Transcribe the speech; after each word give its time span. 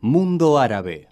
Mundo 0.00 0.60
Árabe. 0.60 1.08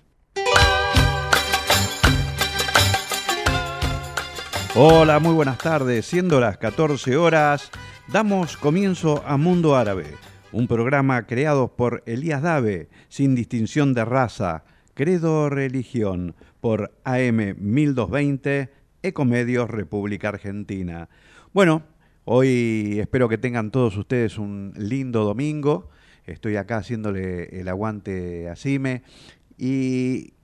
Hola, 4.76 5.18
muy 5.18 5.34
buenas 5.34 5.58
tardes. 5.58 6.06
Siendo 6.06 6.38
las 6.38 6.58
14 6.58 7.17
horas, 7.17 7.72
damos 8.07 8.57
comienzo 8.57 9.25
a 9.27 9.36
Mundo 9.38 9.75
Árabe, 9.75 10.07
un 10.52 10.68
programa 10.68 11.27
creado 11.27 11.75
por 11.75 12.04
Elías 12.07 12.43
Dave, 12.43 12.88
sin 13.09 13.34
distinción 13.34 13.93
de 13.93 14.04
raza, 14.04 14.62
credo 14.95 15.43
o 15.43 15.50
religión, 15.50 16.37
por 16.61 16.93
AM 17.03 17.57
1220, 17.59 18.71
Ecomedios 19.03 19.68
República 19.68 20.29
Argentina. 20.29 21.09
Bueno, 21.53 21.82
hoy 22.25 22.98
espero 23.00 23.29
que 23.29 23.39
tengan 23.39 23.73
todos 23.73 23.96
ustedes 23.96 24.39
un 24.39 24.73
lindo 24.77 25.25
domingo. 25.25 25.91
Estoy 26.27 26.56
acá 26.56 26.79
haciéndole 26.79 27.61
el 27.61 27.68
aguante 27.68 28.48
a 28.48 28.56
Cime. 28.56 29.02
Y 29.56 30.34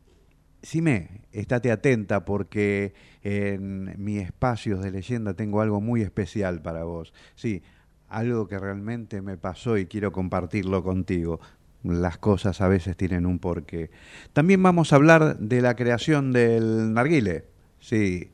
Cime, 0.62 1.22
estate 1.32 1.72
atenta 1.72 2.24
porque 2.24 2.94
en 3.22 3.94
mis 4.02 4.22
espacios 4.22 4.82
de 4.82 4.92
leyenda 4.92 5.34
tengo 5.34 5.60
algo 5.60 5.80
muy 5.80 6.02
especial 6.02 6.62
para 6.62 6.84
vos. 6.84 7.12
Sí, 7.34 7.62
algo 8.08 8.46
que 8.46 8.58
realmente 8.58 9.22
me 9.22 9.36
pasó 9.36 9.76
y 9.76 9.86
quiero 9.86 10.12
compartirlo 10.12 10.84
contigo. 10.84 11.40
Las 11.82 12.18
cosas 12.18 12.60
a 12.60 12.68
veces 12.68 12.96
tienen 12.96 13.26
un 13.26 13.40
porqué. 13.40 13.90
También 14.32 14.62
vamos 14.62 14.92
a 14.92 14.96
hablar 14.96 15.38
de 15.38 15.60
la 15.62 15.74
creación 15.74 16.32
del 16.32 16.94
narguile. 16.94 17.46
Sí, 17.80 18.30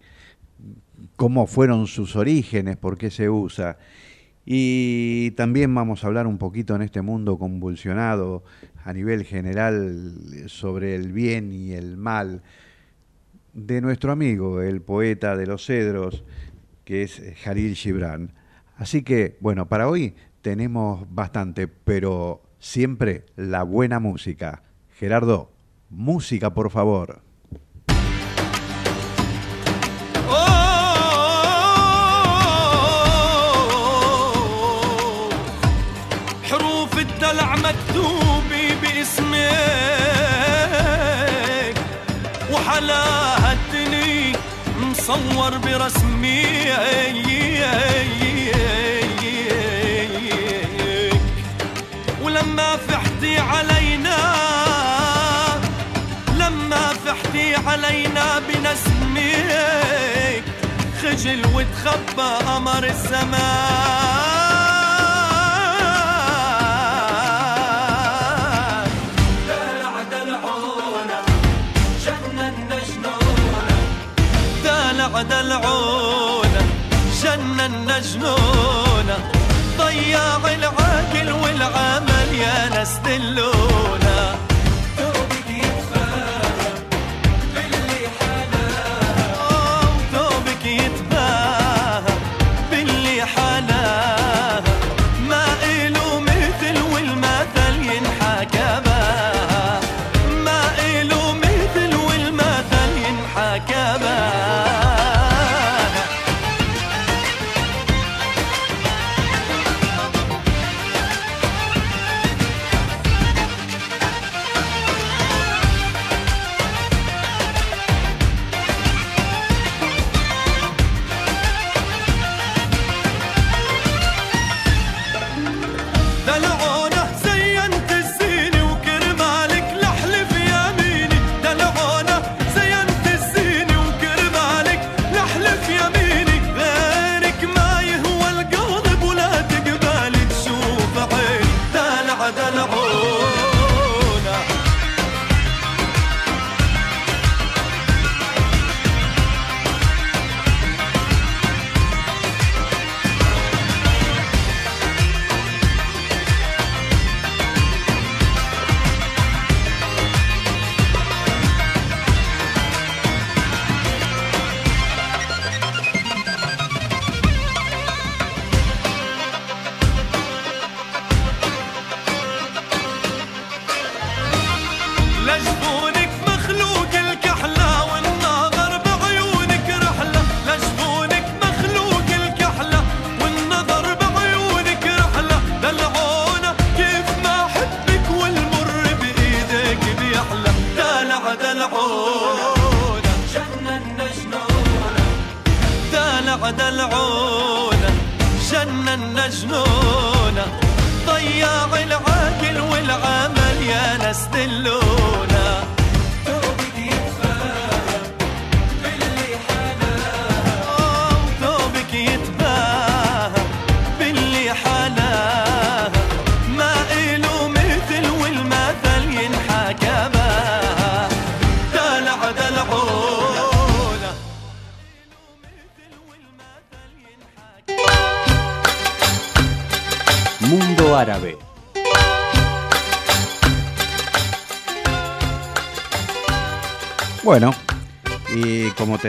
cómo 1.16 1.46
fueron 1.46 1.86
sus 1.86 2.16
orígenes, 2.16 2.76
por 2.76 2.98
qué 2.98 3.10
se 3.10 3.30
usa. 3.30 3.78
Y 4.50 5.32
también 5.32 5.74
vamos 5.74 6.02
a 6.02 6.06
hablar 6.06 6.26
un 6.26 6.38
poquito 6.38 6.74
en 6.74 6.80
este 6.80 7.02
mundo 7.02 7.38
convulsionado 7.38 8.44
a 8.82 8.94
nivel 8.94 9.24
general 9.24 10.14
sobre 10.46 10.94
el 10.94 11.12
bien 11.12 11.52
y 11.52 11.72
el 11.72 11.98
mal 11.98 12.40
de 13.52 13.82
nuestro 13.82 14.10
amigo, 14.10 14.62
el 14.62 14.80
poeta 14.80 15.36
de 15.36 15.46
los 15.46 15.66
cedros, 15.66 16.24
que 16.86 17.02
es 17.02 17.22
Jalil 17.42 17.74
Gibran. 17.74 18.32
Así 18.76 19.02
que, 19.02 19.36
bueno, 19.40 19.68
para 19.68 19.86
hoy 19.86 20.14
tenemos 20.40 21.06
bastante, 21.14 21.68
pero 21.68 22.40
siempre 22.58 23.26
la 23.36 23.64
buena 23.64 24.00
música. 24.00 24.62
Gerardo, 24.98 25.52
música, 25.90 26.54
por 26.54 26.70
favor. 26.70 27.20
مصور 45.48 45.58
برسمي. 45.58 46.68
ولما 52.22 52.76
فحتي 52.76 53.38
علينا 53.38 54.18
لما 56.34 56.92
فحتي 57.06 57.56
علينا 57.66 58.38
بنسمك 58.38 60.42
خجل 61.02 61.46
وتخبى 61.46 62.44
قمر 62.46 62.84
الزمان 62.84 64.37
يا 83.18 83.57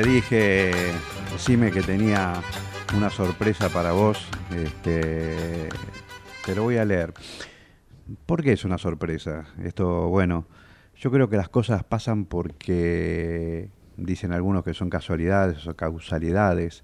te 0.01 0.07
dije, 0.07 0.71
decime 1.33 1.71
que 1.71 1.81
tenía 1.81 2.41
una 2.95 3.09
sorpresa 3.09 3.67
para 3.67 3.91
vos, 3.91 4.29
este, 4.55 5.67
te 6.45 6.55
lo 6.55 6.63
voy 6.63 6.77
a 6.77 6.85
leer. 6.85 7.13
¿Por 8.25 8.41
qué 8.41 8.53
es 8.53 8.63
una 8.63 8.77
sorpresa? 8.77 9.47
Esto, 9.61 10.07
bueno, 10.07 10.45
Yo 10.95 11.11
creo 11.11 11.29
que 11.29 11.35
las 11.35 11.49
cosas 11.49 11.83
pasan 11.83 12.25
porque 12.25 13.69
dicen 13.97 14.31
algunos 14.31 14.63
que 14.63 14.73
son 14.73 14.89
casualidades 14.89 15.67
o 15.67 15.75
causalidades. 15.75 16.83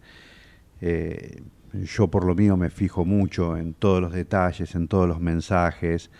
Eh, 0.82 1.42
yo 1.72 2.10
por 2.10 2.26
lo 2.26 2.36
mío 2.36 2.58
me 2.58 2.70
fijo 2.70 3.06
mucho 3.06 3.56
en 3.56 3.74
todos 3.74 4.02
los 4.02 4.12
detalles, 4.12 4.76
en 4.76 4.90
todos 4.90 5.08
los 5.08 5.22
mensajes. 5.22 6.12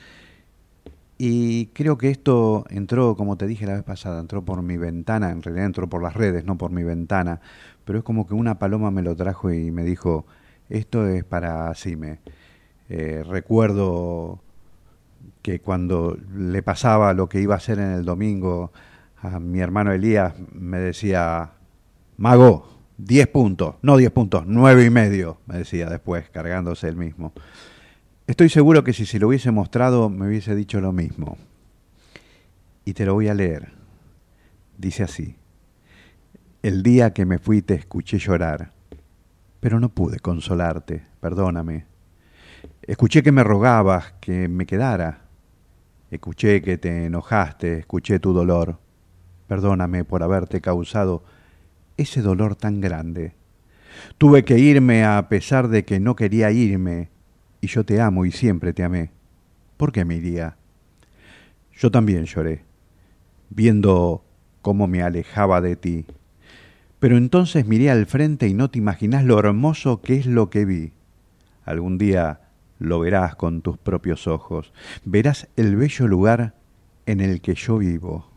Y 1.18 1.68
creo 1.68 1.98
que 1.98 2.10
esto 2.10 2.66
entró, 2.70 3.16
como 3.16 3.38
te 3.38 3.48
dije 3.48 3.66
la 3.66 3.76
vez 3.76 3.84
pasada, 3.84 4.20
entró 4.20 4.44
por 4.44 4.62
mi 4.62 4.76
ventana, 4.78 5.32
en 5.32 5.42
realidad 5.42 5.68
entró 5.68 5.88
por 5.88 6.04
las 6.04 6.14
redes, 6.14 6.44
no 6.44 6.58
por 6.58 6.72
mi 6.72 6.84
ventana, 6.84 7.40
pero 7.86 8.00
es 8.00 8.04
como 8.04 8.28
que 8.28 8.34
una 8.34 8.60
paloma 8.60 8.92
me 8.92 9.02
lo 9.02 9.16
trajo 9.16 9.52
y 9.52 9.72
me 9.72 9.84
dijo, 9.84 10.26
esto 10.70 11.08
es 11.08 11.24
para 11.24 11.74
Cime. 11.76 12.20
Eh, 12.90 13.24
recuerdo 13.26 14.42
que 15.42 15.60
cuando 15.62 16.18
le 16.36 16.62
pasaba 16.64 17.14
lo 17.14 17.30
que 17.30 17.40
iba 17.40 17.54
a 17.54 17.58
hacer 17.58 17.80
en 17.80 17.92
el 17.92 18.04
domingo 18.04 18.72
a 19.22 19.40
mi 19.40 19.60
hermano 19.60 19.94
Elías, 19.94 20.34
me 20.54 20.80
decía, 20.80 21.52
Mago, 22.18 22.68
10 22.98 23.28
puntos, 23.28 23.76
no 23.82 23.98
10 23.98 24.12
puntos, 24.12 24.44
nueve 24.48 24.86
y 24.86 24.90
medio, 24.90 25.38
me 25.48 25.58
decía 25.58 25.88
después, 25.90 26.30
cargándose 26.30 26.88
el 26.88 26.96
mismo. 26.96 27.34
Estoy 28.28 28.50
seguro 28.50 28.84
que 28.84 28.92
si 28.92 29.06
se 29.06 29.20
lo 29.20 29.28
hubiese 29.28 29.52
mostrado 29.52 30.10
me 30.10 30.28
hubiese 30.28 30.56
dicho 30.56 30.82
lo 30.82 30.92
mismo. 30.92 31.38
Y 32.84 32.94
te 32.94 33.06
lo 33.06 33.14
voy 33.14 33.28
a 33.28 33.36
leer. 33.36 33.74
Dice 34.80 35.04
así. 35.04 35.36
El 36.64 36.82
día 36.82 37.14
que 37.14 37.26
me 37.26 37.38
fui 37.38 37.62
te 37.62 37.76
escuché 37.76 38.18
llorar, 38.18 38.72
pero 39.60 39.80
no 39.80 39.90
pude 39.90 40.20
consolarte, 40.20 41.04
perdóname. 41.22 41.86
Escuché 42.82 43.22
que 43.22 43.32
me 43.32 43.44
rogabas 43.44 44.14
que 44.20 44.48
me 44.48 44.66
quedara. 44.66 45.22
Escuché 46.10 46.64
que 46.64 46.80
te 46.80 47.06
enojaste, 47.06 47.78
escuché 47.78 48.20
tu 48.20 48.34
dolor. 48.34 48.80
Perdóname 49.48 50.04
por 50.04 50.24
haberte 50.24 50.62
causado 50.62 51.24
ese 51.96 52.24
dolor 52.24 52.56
tan 52.56 52.82
grande. 52.82 53.36
Tuve 54.18 54.44
que 54.44 54.58
irme 54.58 55.06
a 55.06 55.30
pesar 55.30 55.68
de 55.68 55.86
que 55.86 56.00
no 56.00 56.16
quería 56.16 56.50
irme, 56.50 57.10
y 57.66 57.68
yo 57.68 57.84
te 57.84 58.00
amo 58.00 58.26
y 58.26 58.32
siempre 58.32 58.74
te 58.74 58.84
amé. 58.84 59.10
¿Por 59.76 59.92
qué 59.92 60.06
me 60.06 60.16
iría? 60.16 60.56
Yo 61.74 61.90
también 61.90 62.26
lloré, 62.26 62.64
viendo 63.50 64.24
cómo 64.62 64.88
me 64.88 65.02
alejaba 65.02 65.62
de 65.62 65.76
ti. 65.76 66.06
Pero 67.00 67.18
entonces 67.18 67.66
miré 67.66 67.90
al 67.90 68.06
frente 68.06 68.48
y 68.48 68.54
no 68.54 68.70
te 68.70 68.78
imaginas 68.78 69.26
lo 69.26 69.40
hermoso 69.40 70.02
que 70.02 70.16
es 70.16 70.28
lo 70.28 70.52
que 70.52 70.64
vi. 70.64 70.94
Algún 71.66 71.98
día 71.98 72.42
lo 72.78 73.00
verás 73.00 73.36
con 73.36 73.62
tus 73.62 73.80
propios 73.80 74.28
ojos, 74.28 74.72
verás 75.04 75.48
el 75.56 75.76
bello 75.76 76.08
lugar 76.08 76.54
en 77.08 77.20
el 77.20 77.42
que 77.42 77.56
yo 77.56 77.80
vivo. 77.80 78.30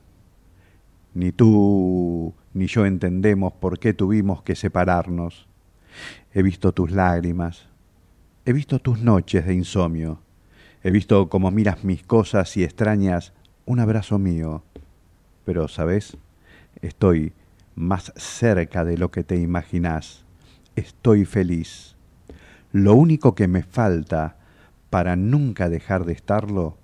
Ni 1.12 1.32
tú 1.32 2.34
ni 2.54 2.66
yo 2.66 2.86
entendemos 2.86 3.52
por 3.52 3.78
qué 3.78 3.92
tuvimos 3.92 4.42
que 4.42 4.56
separarnos. 4.56 5.46
He 6.32 6.42
visto 6.42 6.72
tus 6.72 6.90
lágrimas, 6.90 7.67
he 8.48 8.54
visto 8.54 8.78
tus 8.78 9.02
noches 9.02 9.44
de 9.44 9.52
insomnio, 9.52 10.20
he 10.82 10.90
visto 10.90 11.28
cómo 11.28 11.50
miras 11.50 11.84
mis 11.84 12.02
cosas 12.02 12.56
y 12.56 12.64
extrañas 12.64 13.34
un 13.66 13.78
abrazo 13.78 14.18
mío. 14.18 14.62
Pero, 15.44 15.68
¿sabes? 15.68 16.16
Estoy 16.80 17.34
más 17.74 18.10
cerca 18.16 18.86
de 18.86 18.96
lo 18.96 19.10
que 19.10 19.22
te 19.22 19.36
imaginas. 19.36 20.24
Estoy 20.76 21.26
feliz. 21.26 21.94
Lo 22.72 22.94
único 22.94 23.34
que 23.34 23.48
me 23.48 23.62
falta 23.62 24.38
para 24.88 25.14
nunca 25.14 25.68
dejar 25.68 26.06
de 26.06 26.14
estarlo 26.14 26.78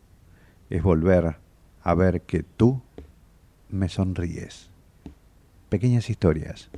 es 0.68 0.82
volver 0.82 1.38
a 1.82 1.94
ver 1.94 2.20
que 2.20 2.42
tú 2.42 2.82
me 3.70 3.88
sonríes. 3.88 4.68
Pequeñas 5.70 6.10
historias, 6.10 6.68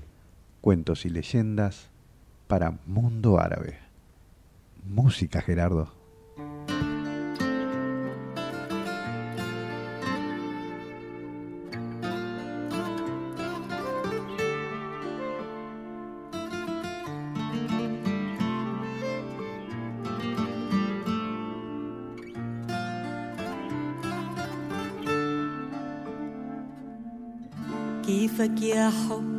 cuentos 0.61 1.07
y 1.07 1.09
leyendas 1.09 1.89
para 2.47 2.79
Mundo 2.87 3.41
Árabe 3.41 3.86
Música, 4.86 5.42
Gerardo. 5.42 6.02
كيفك 28.06 28.62
يا 28.62 28.90
حب 28.90 29.35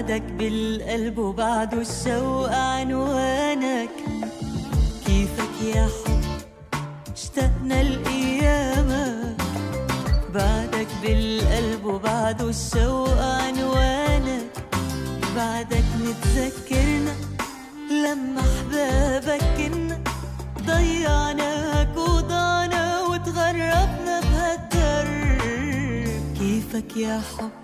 بعدك 0.00 0.22
بالقلب 0.22 1.18
وبعده 1.18 1.80
الشوق 1.80 2.52
عنوانك. 2.52 3.90
كيفك 5.06 5.62
يا 5.74 5.88
حب؟ 5.88 6.20
اشتقنا 7.12 7.82
لأيامك 7.82 9.36
بعدك 10.34 10.86
بالقلب 11.02 11.84
وبعده 11.84 12.48
الشوق 12.48 13.20
عنوانك. 13.20 14.50
بعدك 15.36 15.84
متذكرنا 16.00 17.14
لما 17.90 18.40
أحبابك 18.40 19.44
كنا. 19.56 20.00
ضيعناك 20.66 21.96
وضعنا 21.96 23.00
وتغربنا 23.00 24.20
بهالدرب. 24.20 25.40
كيفك 26.38 26.96
يا 26.96 27.20
حب؟ 27.38 27.59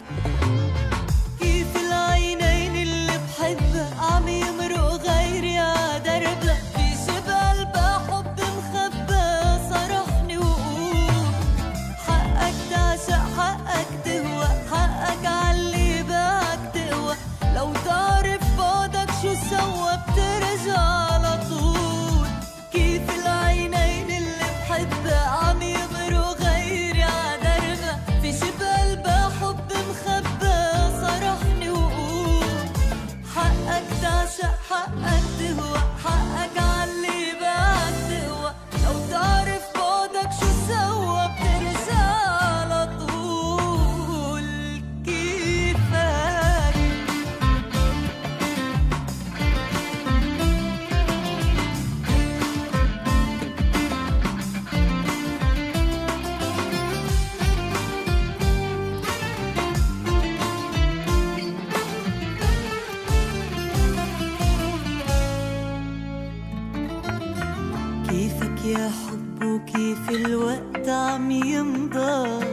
يمضى. 71.44 72.44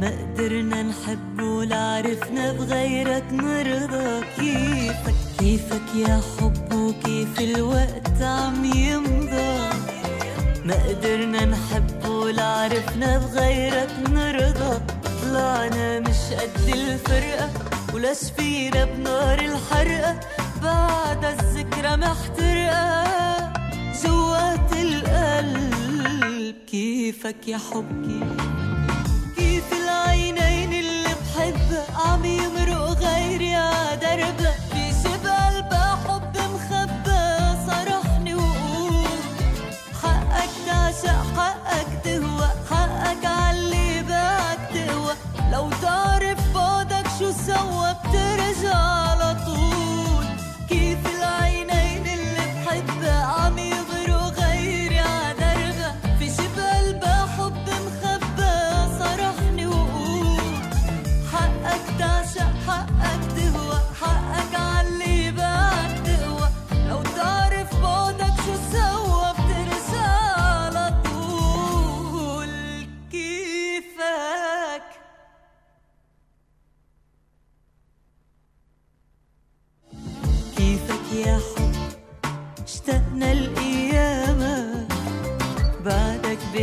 ما 0.00 0.08
قدرنا 0.08 0.82
نحب 0.82 1.40
ولا 1.42 1.76
عرفنا 1.76 2.52
بغيرك 2.52 3.24
نرضى. 3.32 4.26
كيفك 4.36 5.14
كيفك 5.38 5.88
يا 5.94 6.20
حب 6.38 6.72
وكيف 6.72 7.40
الوقت 7.40 8.22
عم 8.22 8.64
يمضى. 8.64 9.52
ما 10.64 10.74
قدرنا 10.88 11.44
نحب 11.44 12.08
ولا 12.08 12.44
عرفنا 12.44 13.18
بغيرك 13.18 13.92
نرضى. 14.08 14.80
طلعنا 15.22 16.00
مش 16.00 16.22
قد 16.40 16.68
الفرقة 16.68 17.48
ولا 17.94 18.14
شفينا 18.14 18.84
بنار 18.84 19.38
الحرقة. 19.38 20.20
بعد 20.62 21.24
الذكرى 21.24 21.96
محترقة 21.96 23.52
جوات 24.04 24.72
القلب. 24.72 25.69
كيفك 26.50 27.48
يا 27.48 27.58
حبي 27.58 28.20
كيف 29.36 29.64
العينين 29.72 30.72
اللي 30.72 31.08
بحبها 31.08 31.86
عم 31.96 32.24
يمرق 32.24 32.98
غيري 33.02 33.54
ع 33.54 33.94
دربها 33.94 34.54
في 34.72 34.92
شبه 35.04 35.46
قلبها 35.46 35.96
حب 36.08 36.36
مخبى 36.36 37.20
صرحني 37.66 38.34
وقول. 38.34 39.08
حقك 40.02 40.50
تعشق 40.66 41.22
كيف 41.36 41.59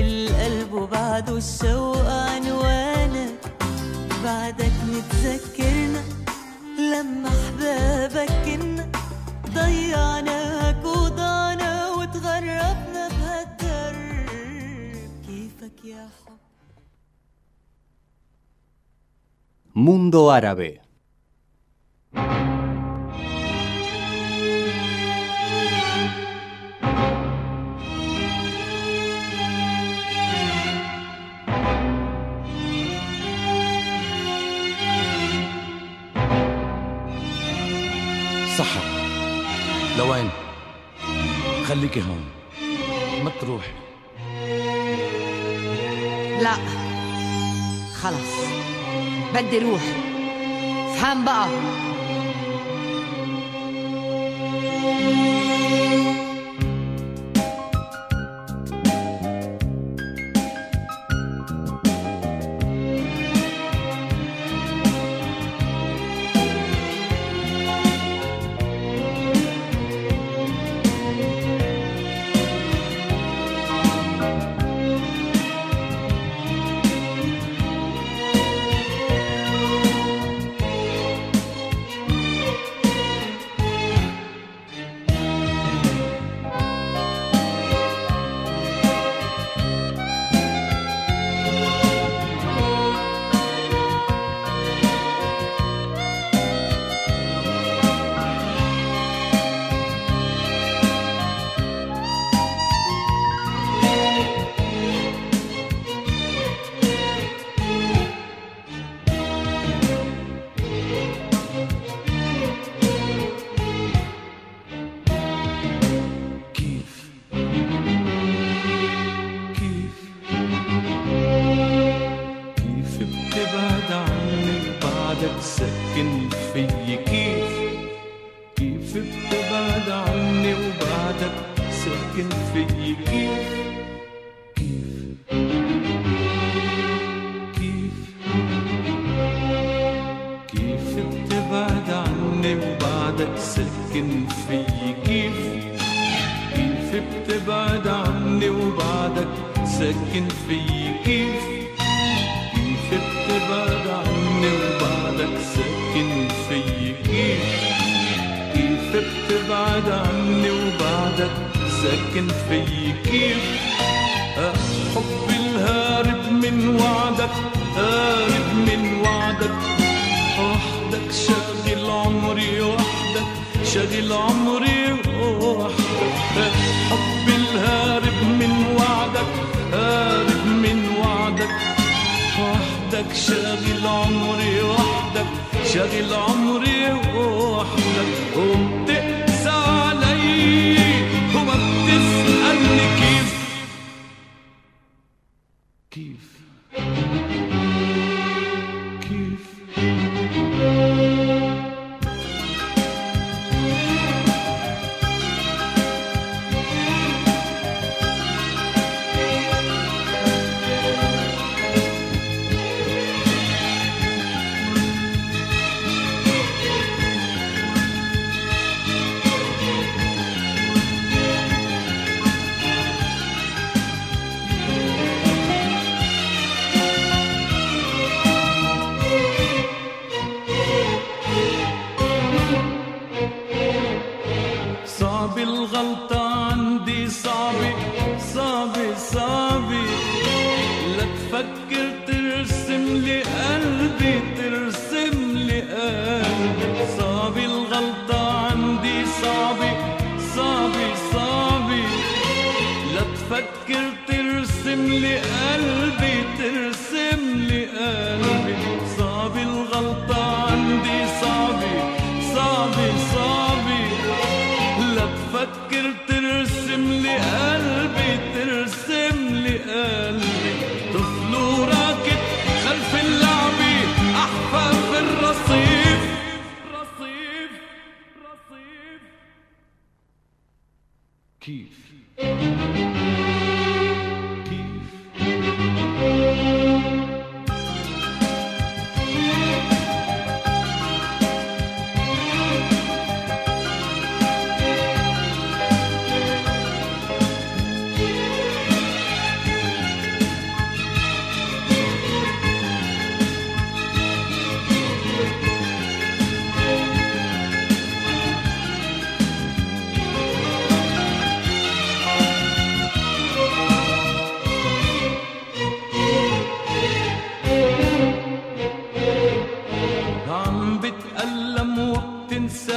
القلب 0.08 0.74
وبعده 0.74 1.38
الشوقان 1.38 2.52
وأنا 2.52 3.26
بعدك 4.24 4.76
متذكرنا 4.88 6.04
لما 6.92 7.30
أحبابك 7.30 8.32
كنا 8.46 8.86
ضيعناك 9.54 10.86
وضعنا 10.86 11.90
وتغربنا 11.92 13.04
بهالدرب. 13.08 14.30
كيفك 15.28 15.86
يا 15.86 16.10
حب؟ 16.26 16.38
Mundo 19.76 20.22
Árabe. 20.38 20.87
لوين؟ 39.98 40.30
خليكي 41.68 42.02
هون. 42.02 42.26
ما 43.24 43.32
تروحي. 43.42 43.72
لا. 46.42 46.54
خلص 48.02 48.34
بدي 49.34 49.60
روح. 49.60 49.82
فهم 50.96 51.26
بقى. 51.26 51.48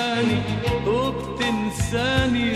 وبتنساني 0.01 0.43
وبتنساني 0.87 2.53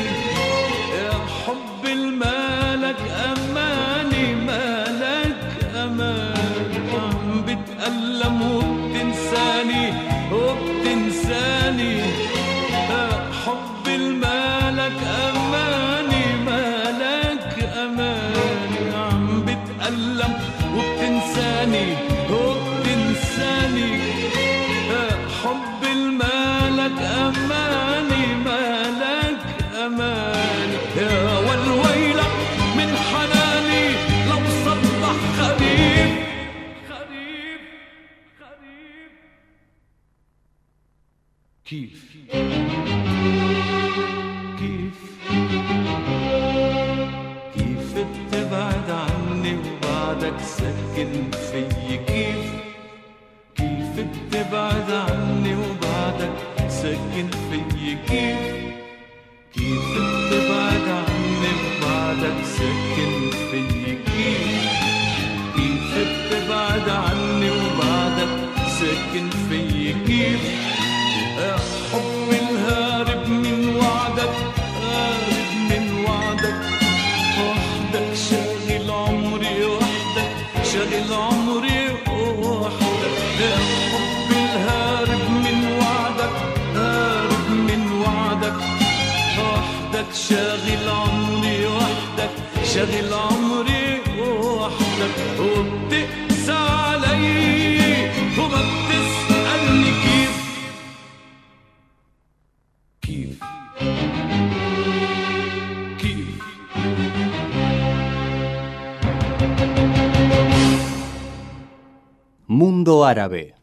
Mundo 112.55 113.05
Árabe. 113.05 113.55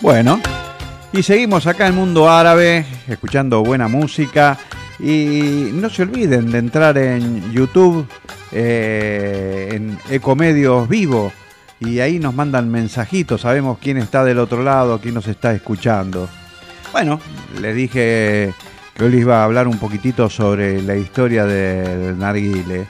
Bueno, 0.00 0.40
y 1.12 1.22
seguimos 1.22 1.66
acá 1.66 1.86
en 1.86 1.94
Mundo 1.94 2.28
Árabe, 2.28 2.84
escuchando 3.06 3.62
buena 3.62 3.86
música. 3.88 4.58
Y 4.98 5.70
no 5.72 5.88
se 5.90 6.02
olviden 6.02 6.50
de 6.50 6.58
entrar 6.58 6.98
en 6.98 7.52
YouTube, 7.52 8.06
eh, 8.52 9.70
en 9.72 9.98
Ecomedios 10.10 10.88
Vivo, 10.88 11.32
y 11.80 12.00
ahí 12.00 12.18
nos 12.18 12.34
mandan 12.34 12.70
mensajitos, 12.70 13.40
sabemos 13.40 13.78
quién 13.78 13.96
está 13.96 14.24
del 14.24 14.38
otro 14.38 14.62
lado, 14.62 15.00
quién 15.00 15.14
nos 15.14 15.26
está 15.26 15.52
escuchando. 15.52 16.28
Bueno, 16.92 17.20
les 17.60 17.74
dije 17.74 18.52
que 18.94 19.04
hoy 19.04 19.10
les 19.10 19.20
iba 19.22 19.40
a 19.40 19.44
hablar 19.44 19.66
un 19.66 19.78
poquitito 19.78 20.28
sobre 20.28 20.82
la 20.82 20.96
historia 20.96 21.46
del 21.46 22.18
narguile. 22.18 22.86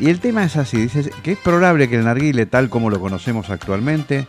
Y 0.00 0.10
el 0.10 0.20
tema 0.20 0.44
es 0.44 0.56
así, 0.56 0.76
dice 0.76 1.10
que 1.22 1.32
es 1.32 1.38
probable 1.38 1.88
que 1.88 1.96
el 1.96 2.04
narguile, 2.04 2.46
tal 2.46 2.68
como 2.68 2.88
lo 2.88 3.00
conocemos 3.00 3.50
actualmente, 3.50 4.28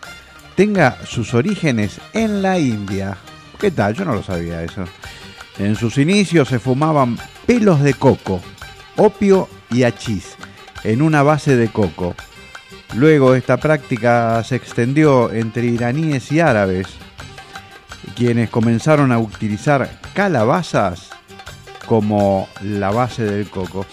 tenga 0.56 0.98
sus 1.06 1.34
orígenes 1.34 2.02
en 2.14 2.42
la 2.42 2.58
India. 2.58 3.18
¿Qué 3.60 3.70
tal? 3.70 3.94
Yo 3.94 4.04
no 4.04 4.14
lo 4.14 4.24
sabía 4.24 4.64
eso. 4.64 4.86
En 5.60 5.76
sus 5.76 5.98
inicios 5.98 6.48
se 6.48 6.60
fumaban 6.60 7.18
pelos 7.46 7.82
de 7.82 7.94
coco, 7.94 8.42
opio 8.96 9.48
y 9.70 9.84
hachís 9.84 10.36
en 10.84 11.02
una 11.02 11.22
base 11.22 11.56
de 11.56 11.68
coco. 11.68 12.16
Luego 12.96 13.36
esta 13.36 13.58
práctica 13.58 14.44
se 14.44 14.56
extendió 14.56 15.32
entre 15.32 15.66
iraníes 15.68 16.32
y 16.32 16.40
árabes, 16.40 16.88
quienes 18.16 18.50
comenzaron 18.50 19.12
a 19.12 19.20
utilizar 19.20 20.00
calabazas 20.14 21.10
como 21.86 22.50
la 22.64 22.90
base 22.90 23.24
del 23.24 23.50
coco. 23.50 23.86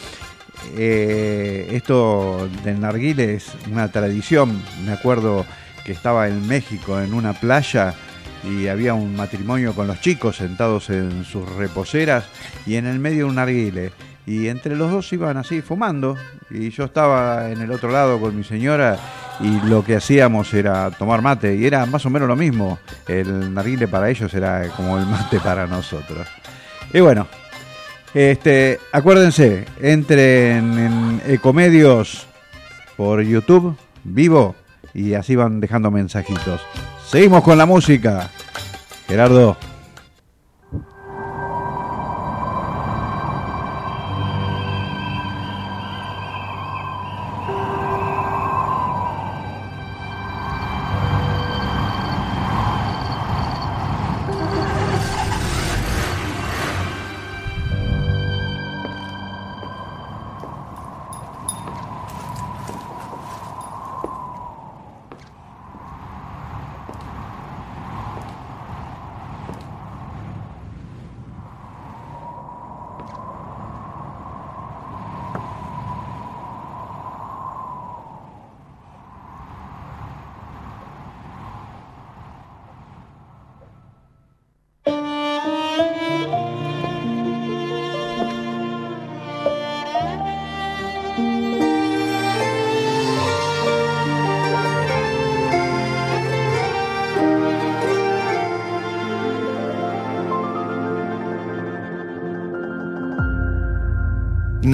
Eh, 0.76 1.68
esto 1.72 2.48
del 2.64 2.80
narguile 2.80 3.34
es 3.34 3.52
una 3.70 3.90
tradición. 3.90 4.60
Me 4.84 4.92
acuerdo 4.92 5.44
que 5.84 5.92
estaba 5.92 6.28
en 6.28 6.46
México 6.46 7.00
en 7.00 7.14
una 7.14 7.32
playa 7.32 7.94
y 8.44 8.68
había 8.68 8.94
un 8.94 9.16
matrimonio 9.16 9.74
con 9.74 9.86
los 9.86 10.00
chicos 10.00 10.36
sentados 10.36 10.90
en 10.90 11.24
sus 11.24 11.48
reposeras 11.56 12.24
y 12.66 12.76
en 12.76 12.86
el 12.86 12.98
medio 12.98 13.26
un 13.26 13.36
narguile. 13.36 13.92
Y 14.26 14.48
entre 14.48 14.74
los 14.74 14.90
dos 14.90 15.12
iban 15.12 15.36
así 15.36 15.62
fumando 15.62 16.16
y 16.50 16.70
yo 16.70 16.84
estaba 16.84 17.50
en 17.50 17.60
el 17.60 17.70
otro 17.70 17.90
lado 17.90 18.20
con 18.20 18.36
mi 18.36 18.42
señora 18.42 18.98
y 19.38 19.60
lo 19.68 19.84
que 19.84 19.96
hacíamos 19.96 20.52
era 20.54 20.90
tomar 20.90 21.22
mate 21.22 21.54
y 21.54 21.66
era 21.66 21.86
más 21.86 22.04
o 22.06 22.10
menos 22.10 22.28
lo 22.28 22.36
mismo. 22.36 22.78
El 23.06 23.54
narguile 23.54 23.86
para 23.86 24.10
ellos 24.10 24.32
era 24.34 24.68
como 24.70 24.98
el 24.98 25.06
mate 25.06 25.38
para 25.38 25.66
nosotros. 25.66 26.26
Y 26.92 27.00
bueno, 27.00 27.28
este, 28.16 28.80
acuérdense, 28.92 29.66
entren 29.78 30.78
en 30.78 31.22
Ecomedios 31.26 32.26
por 32.96 33.20
YouTube, 33.20 33.76
vivo, 34.04 34.54
y 34.94 35.12
así 35.12 35.36
van 35.36 35.60
dejando 35.60 35.90
mensajitos. 35.90 36.62
Seguimos 37.06 37.42
con 37.42 37.58
la 37.58 37.66
música. 37.66 38.30
Gerardo. 39.06 39.58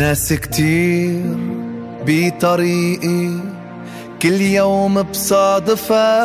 ناس 0.02 0.32
كتير 0.32 1.22
بطريقي 2.06 3.30
كل 4.22 4.40
يوم 4.40 5.02
بصادفها 5.02 6.22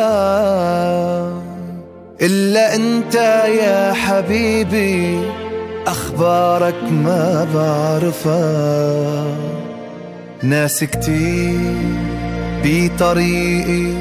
إلا 2.20 2.74
أنت 2.74 3.14
يا 3.62 3.92
حبيبي 3.92 5.20
أخبارك 5.86 6.82
ما 6.90 7.46
بعرفها. 7.54 9.24
ناس 10.42 10.84
كتير 10.84 11.76
بطريقي 12.64 13.92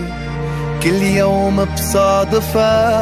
كل 0.84 1.02
يوم 1.02 1.66
بصادفها 1.66 2.98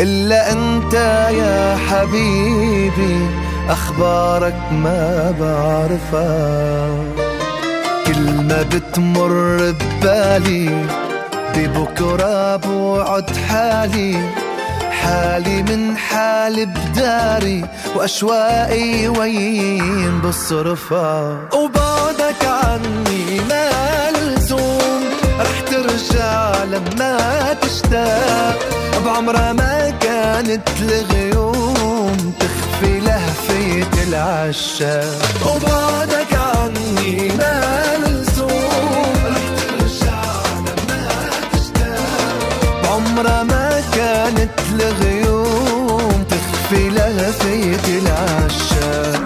إلا 0.00 0.52
أنت 0.52 0.94
يا 1.30 1.76
حبيبي 1.76 3.41
أخبارك 3.92 4.72
ما 4.72 5.34
بعرفها. 5.40 6.88
كل 8.06 8.20
ما 8.20 8.62
بتمر 8.62 9.74
ببالي 9.80 10.86
ببكرة 11.54 12.56
بوعد 12.56 13.30
حالي. 13.48 14.30
حالي 14.90 15.62
من 15.62 15.96
حالي 15.96 16.66
بداري 16.66 17.64
وأشواقي 17.96 19.08
وين 19.08 20.20
بصرفها. 20.20 21.38
وبعدك 21.52 22.44
عني 22.44 23.40
ما 23.48 23.70
لزوم 24.10 25.02
رح 25.40 25.60
ترجع 25.60 26.64
لما 26.64 27.52
تشتاق. 27.62 28.58
بعمرها 29.06 29.52
ما 29.52 29.90
كانت 29.90 30.68
الغيوم 30.80 32.32
في 32.82 33.00
لهفية 33.00 34.02
العشاء 34.08 35.18
وبعدك 35.46 36.32
عني 36.34 37.28
رح 39.26 39.42
ترجع 39.58 40.22
لما 40.58 41.08
تشتاق 41.52 42.90
ما 43.42 43.80
كانت 43.94 44.50
لغيوم 44.72 46.24
تخفي 46.30 46.88
لهفية 46.88 47.98
العشاق 47.98 49.20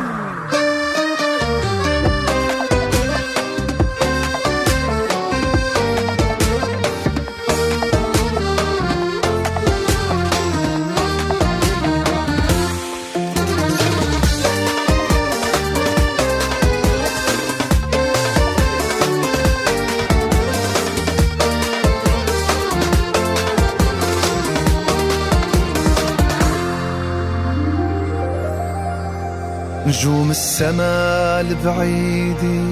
السما 30.41 31.41
البعيدة 31.41 32.65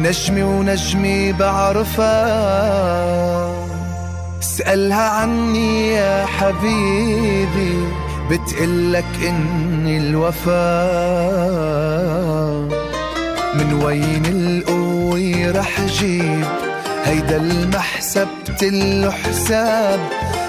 نجمي 0.00 0.42
ونجمي 0.42 1.32
بعرفها 1.32 2.26
اسألها 4.42 5.08
عني 5.10 5.88
يا 5.92 6.26
حبيبي 6.26 7.88
بتقلك 8.30 9.04
إني 9.28 9.98
الوفاء 9.98 10.54
من 13.54 13.82
وين 13.84 14.26
القوة 14.26 15.50
رح 15.60 15.80
جيب؟ 15.80 16.44
هيدا 17.04 17.36
المحسب 17.36 18.28
له 18.62 19.10
حساب. 19.10 20.00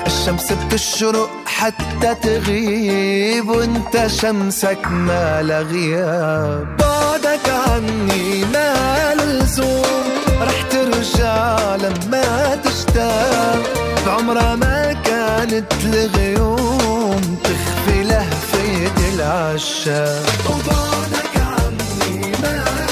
الشمس 0.08 0.54
بتشرق 0.54 1.30
حتى 1.58 2.16
تغيب 2.22 3.50
وانت 3.50 4.08
شمسك 4.08 4.88
ما 4.88 5.42
غياب. 5.42 6.78
بعدك 6.78 7.50
عني 7.50 8.46
ما 8.54 9.14
لزوم 9.16 10.08
رح 10.42 10.62
ترجع 10.62 11.76
لما 11.76 12.56
تشتاق. 12.64 13.64
بعمرها 14.06 14.56
ما 14.56 14.94
كانت 14.94 15.74
الغيوم 15.86 17.38
تخفي 17.44 18.04
لهفة 18.04 19.14
العشاق. 19.14 20.26
وبعدك 20.50 21.36
عني 21.38 22.32
ما 22.42 22.87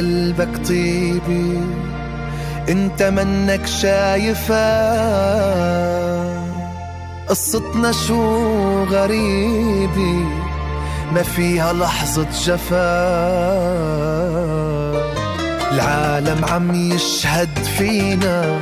بقلبك 0.00 0.66
طيبي 0.68 1.60
انت 2.68 3.02
منك 3.02 3.66
شايفها 3.66 4.70
قصتنا 7.28 7.92
شو 7.92 8.84
غريبة 8.84 10.24
ما 11.14 11.22
فيها 11.22 11.72
لحظة 11.72 12.26
جفا. 12.44 13.00
العالم 15.72 16.44
عم 16.44 16.74
يشهد 16.74 17.58
فينا 17.78 18.58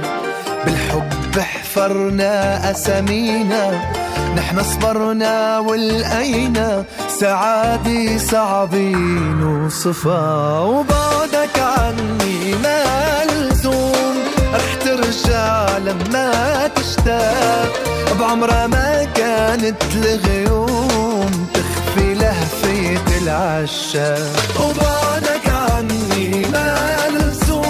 بالحب 0.64 1.38
حفرنا 1.40 2.70
أسامينا. 2.70 3.92
نحن 4.36 4.62
صبرنا 4.62 5.58
ولقينا 5.58 6.84
سعادة 7.20 8.18
صعبة 8.18 8.92
نوصفها 9.40 10.60
وبعدك 10.60 11.58
عني 11.58 12.54
ما 12.62 12.84
لزوم 13.24 14.14
رح 14.54 14.74
ترجع 14.74 15.78
لما 15.78 16.66
تشتاق 16.76 17.72
بعمرها 18.20 18.66
ما 18.66 19.04
كانت 19.04 19.82
الغيوم 19.94 21.48
تخفي 21.54 22.14
لهفة 22.14 23.18
العشاق 23.22 24.60
وبعدك 24.60 25.48
عني 25.48 26.46
ما 26.52 26.98
لزوم 27.10 27.68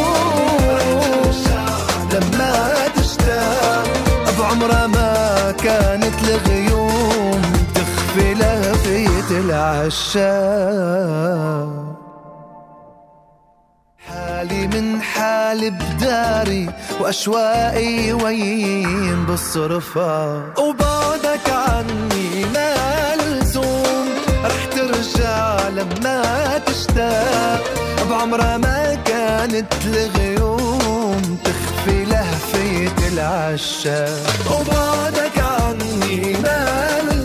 لما 2.12 2.74
تشتاق 2.96 3.88
بعمرها 4.38 4.87
ما 4.87 5.54
كانت 5.62 6.14
الغيوم 6.24 6.67
لهفة 9.18 9.38
العشاق 9.40 10.88
حالي 14.09 14.66
من 14.66 15.02
حالي 15.02 15.70
بداري 15.70 16.70
واشواقي 17.00 18.12
وين 18.12 19.26
بصرفها 19.26 20.42
وبعدك 20.59 21.50
عني 21.50 22.44
ما 22.54 22.74
لزوم 23.16 24.09
رح 24.44 24.64
ترجع 24.64 25.68
لما 25.68 26.59
تشتاق. 26.66 27.62
بعمرها 28.11 28.57
ما 28.57 28.94
كانت 28.94 29.72
الغيوم 29.87 31.38
تخفي 31.44 32.04
لهفة 32.04 33.09
العشاق. 33.12 34.52
وبعدك 34.52 35.38
عني 35.38 36.33
ما 36.42 36.88
لزوم 37.02 37.17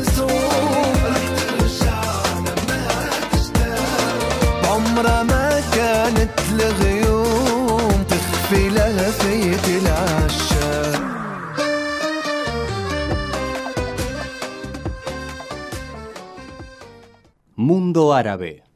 Mundo 17.93 18.11
Árabe. 18.11 18.72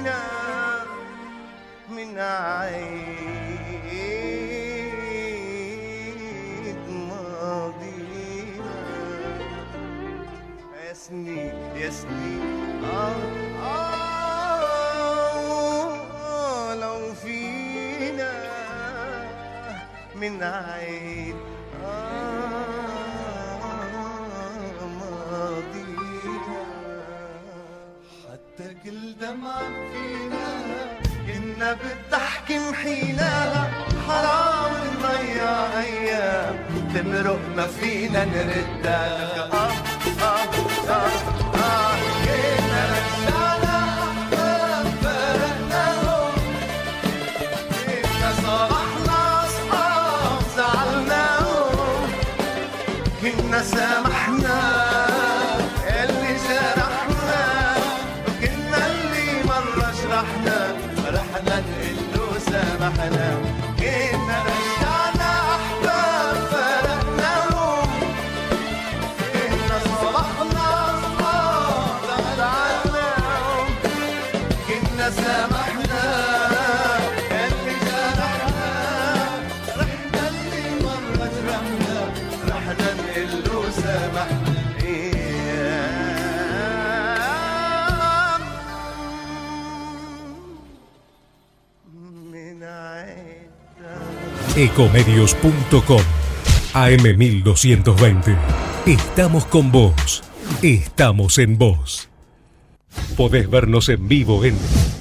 فينا 0.00 0.84
من 1.90 2.18
عيد 2.18 3.16
ماضينا. 6.88 8.76
يا 10.88 10.92
سنين 10.92 11.54
يا 11.76 11.90
سنين 11.90 12.84
آه 12.84 13.16
آه 15.52 16.74
لو 16.74 17.14
فينا 17.14 18.32
من 20.16 20.42
عيد 20.42 21.36
كل 29.30 29.36
دمعة 29.36 29.62
فينا. 29.92 30.46
كنا 31.26 31.72
بالضحك 31.72 32.50
محيناها 32.50 33.70
حرام 34.08 34.72
نضيع 34.94 35.80
أيام. 35.80 36.54
تمرق 36.94 37.40
ما 37.56 37.66
فينا 37.66 38.24
نردها. 38.24 39.89
Ecomedios.com 94.60 96.02
AM1220. 96.74 98.36
Estamos 98.84 99.46
con 99.46 99.72
vos. 99.72 100.22
Estamos 100.62 101.38
en 101.38 101.56
vos. 101.56 102.10
Podés 103.16 103.48
vernos 103.48 103.88
en 103.88 104.06
vivo 104.06 104.44
en 104.44 104.54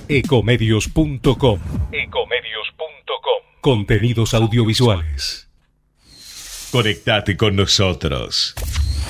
ecomedios.com. 0.07 1.59
Ecomedios.com. 1.91 3.43
Contenidos 3.59 4.33
audiovisuales. 4.33 5.49
Conectate 6.71 7.35
con 7.35 7.57
nosotros. 7.57 8.55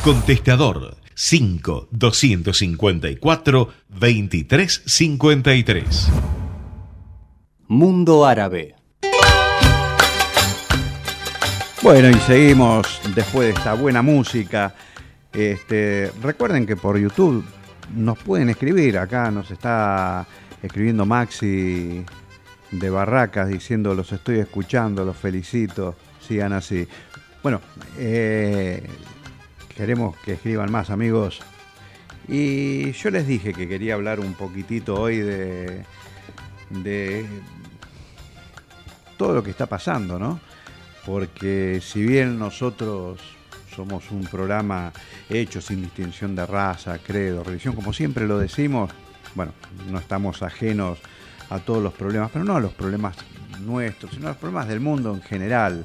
Contestador 0.03 0.97
5 1.13 1.89
254 1.91 3.69
2353. 3.89 6.09
Mundo 7.67 8.25
Árabe. 8.25 8.78
Bueno, 11.81 12.09
y 12.09 12.19
seguimos 12.19 12.99
después 13.15 13.47
de 13.47 13.53
esta 13.53 13.73
buena 13.73 14.01
música. 14.01 14.75
Este, 15.31 16.11
recuerden 16.21 16.65
que 16.65 16.75
por 16.75 16.97
YouTube 16.97 17.45
nos 17.95 18.17
pueden 18.19 18.49
escribir. 18.49 18.97
Acá 18.97 19.31
nos 19.31 19.49
está 19.49 20.27
escribiendo 20.61 21.05
Maxi 21.05 22.03
de 22.71 22.89
Barracas 22.89 23.47
diciendo 23.47 23.95
los 23.95 24.11
estoy 24.11 24.39
escuchando, 24.39 25.05
los 25.05 25.15
felicito, 25.15 25.95
sigan 26.19 26.51
así. 26.51 26.85
Bueno, 27.41 27.61
eh, 27.97 28.85
queremos 29.73 30.17
que 30.17 30.33
escriban 30.33 30.69
más 30.69 30.89
amigos. 30.89 31.39
Y 32.27 32.91
yo 32.91 33.09
les 33.09 33.25
dije 33.25 33.53
que 33.53 33.69
quería 33.69 33.93
hablar 33.93 34.19
un 34.19 34.33
poquitito 34.33 34.99
hoy 34.99 35.19
de, 35.19 35.85
de 36.71 37.25
todo 39.15 39.33
lo 39.33 39.41
que 39.41 39.51
está 39.51 39.65
pasando, 39.65 40.19
¿no? 40.19 40.48
Porque 41.09 41.81
si 41.81 42.03
bien 42.03 42.37
nosotros 42.37 43.19
somos 43.75 44.11
un 44.11 44.25
programa 44.25 44.93
hecho 45.27 45.59
sin 45.59 45.81
distinción 45.81 46.35
de 46.35 46.45
raza, 46.45 46.99
credo, 46.99 47.43
religión, 47.43 47.73
como 47.73 47.93
siempre 47.93 48.27
lo 48.27 48.37
decimos, 48.37 48.91
bueno, 49.33 49.51
no 49.89 49.97
estamos 49.97 50.43
ajenos 50.43 50.99
a 51.49 51.57
todos 51.57 51.81
los 51.81 51.95
problemas, 51.95 52.29
pero 52.31 52.45
no 52.45 52.57
a 52.57 52.59
los 52.59 52.73
problemas 52.73 53.15
nuestros, 53.59 54.11
sino 54.11 54.27
a 54.27 54.29
los 54.29 54.37
problemas 54.37 54.67
del 54.67 54.81
mundo 54.81 55.11
en 55.11 55.23
general, 55.23 55.83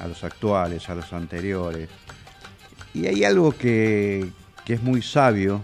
a 0.00 0.08
los 0.08 0.24
actuales, 0.24 0.88
a 0.88 0.94
los 0.94 1.12
anteriores. 1.12 1.90
Y 2.94 3.06
hay 3.06 3.22
algo 3.22 3.52
que, 3.52 4.30
que 4.64 4.72
es 4.72 4.82
muy 4.82 5.02
sabio 5.02 5.60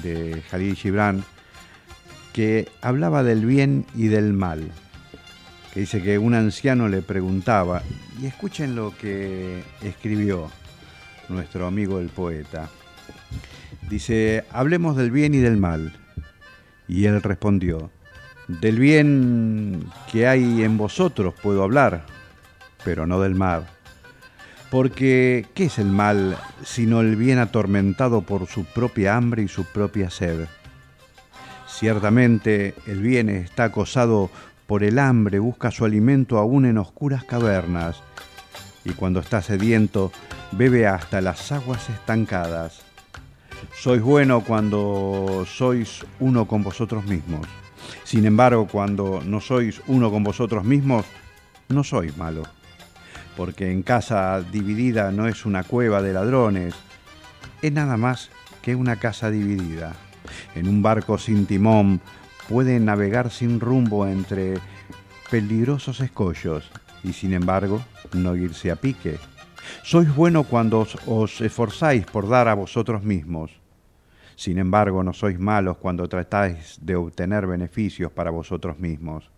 de 0.00 0.44
Jalil 0.48 0.76
Gibran, 0.76 1.24
que 2.32 2.68
hablaba 2.82 3.24
del 3.24 3.44
bien 3.44 3.84
y 3.96 4.06
del 4.06 4.32
mal 4.32 4.70
que 5.72 5.80
dice 5.80 6.02
que 6.02 6.18
un 6.18 6.34
anciano 6.34 6.88
le 6.88 7.02
preguntaba, 7.02 7.82
y 8.20 8.26
escuchen 8.26 8.74
lo 8.74 8.96
que 8.96 9.62
escribió 9.80 10.50
nuestro 11.28 11.66
amigo 11.66 11.98
el 11.98 12.08
poeta. 12.08 12.68
Dice, 13.88 14.44
hablemos 14.50 14.96
del 14.96 15.10
bien 15.10 15.34
y 15.34 15.38
del 15.38 15.56
mal. 15.56 15.94
Y 16.88 17.06
él 17.06 17.22
respondió, 17.22 17.90
del 18.48 18.78
bien 18.78 19.86
que 20.10 20.26
hay 20.26 20.62
en 20.62 20.76
vosotros 20.76 21.34
puedo 21.42 21.62
hablar, 21.62 22.04
pero 22.84 23.06
no 23.06 23.20
del 23.20 23.34
mal. 23.34 23.66
Porque, 24.70 25.46
¿qué 25.54 25.66
es 25.66 25.78
el 25.78 25.86
mal 25.86 26.36
sino 26.64 27.00
el 27.00 27.16
bien 27.16 27.38
atormentado 27.38 28.22
por 28.22 28.46
su 28.46 28.64
propia 28.64 29.16
hambre 29.16 29.42
y 29.42 29.48
su 29.48 29.64
propia 29.64 30.10
sed? 30.10 30.46
Ciertamente 31.66 32.74
el 32.86 33.00
bien 33.00 33.28
está 33.28 33.64
acosado 33.64 34.30
por 34.72 34.84
el 34.84 34.98
hambre, 34.98 35.38
busca 35.38 35.70
su 35.70 35.84
alimento 35.84 36.38
aún 36.38 36.64
en 36.64 36.78
oscuras 36.78 37.24
cavernas, 37.24 38.00
y 38.86 38.92
cuando 38.92 39.20
está 39.20 39.42
sediento 39.42 40.10
bebe 40.52 40.86
hasta 40.86 41.20
las 41.20 41.52
aguas 41.52 41.90
estancadas. 41.90 42.80
Sois 43.78 44.00
bueno 44.00 44.40
cuando 44.42 45.44
sois 45.46 46.06
uno 46.20 46.48
con 46.48 46.62
vosotros 46.62 47.04
mismos. 47.04 47.46
Sin 48.04 48.24
embargo, 48.24 48.66
cuando 48.66 49.20
no 49.22 49.42
sois 49.42 49.82
uno 49.88 50.10
con 50.10 50.24
vosotros 50.24 50.64
mismos, 50.64 51.04
no 51.68 51.84
sois 51.84 52.16
malo. 52.16 52.44
Porque 53.36 53.70
en 53.70 53.82
casa 53.82 54.40
dividida 54.40 55.12
no 55.12 55.28
es 55.28 55.44
una 55.44 55.64
cueva 55.64 56.00
de 56.00 56.14
ladrones, 56.14 56.74
es 57.60 57.72
nada 57.74 57.98
más 57.98 58.30
que 58.62 58.74
una 58.74 58.96
casa 58.96 59.30
dividida. 59.30 59.92
En 60.54 60.66
un 60.66 60.80
barco 60.82 61.18
sin 61.18 61.44
timón 61.44 62.00
puede 62.48 62.78
navegar 62.80 63.30
sin 63.30 63.60
rumbo 63.60 64.06
entre 64.06 64.54
peligrosos 65.30 66.00
escollos 66.00 66.70
y 67.04 67.12
sin 67.12 67.32
embargo 67.32 67.82
no 68.12 68.36
irse 68.36 68.70
a 68.70 68.76
pique. 68.76 69.18
Sois 69.82 70.14
bueno 70.14 70.44
cuando 70.44 70.80
os, 70.80 70.96
os 71.06 71.40
esforzáis 71.40 72.04
por 72.04 72.28
dar 72.28 72.48
a 72.48 72.54
vosotros 72.54 73.02
mismos. 73.02 73.50
Sin 74.36 74.58
embargo, 74.58 75.02
no 75.02 75.12
sois 75.12 75.38
malos 75.38 75.76
cuando 75.76 76.08
tratáis 76.08 76.78
de 76.80 76.96
obtener 76.96 77.46
beneficios 77.46 78.10
para 78.10 78.30
vosotros 78.30 78.78
mismos. 78.78 79.30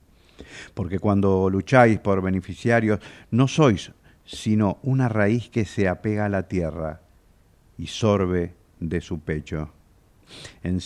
Porque 0.73 0.99
cuando 0.99 1.49
lucháis 1.51 1.99
por 1.99 2.23
beneficiarios, 2.23 3.01
no 3.31 3.47
sois 3.49 3.93
sino 4.25 4.79
una 4.83 5.09
raíz 5.09 5.51
que 5.51 5.65
se 5.65 5.89
apega 5.89 6.25
a 6.25 6.31
la 6.31 6.49
tierra 6.49 7.03
y 7.77 7.87
sorbe 7.87 8.55
de 8.81 9.01
su 9.01 9.21
pecho. 9.21 9.71
Es 10.63 10.85